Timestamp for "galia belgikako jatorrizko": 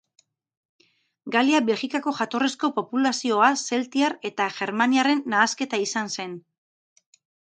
1.33-2.69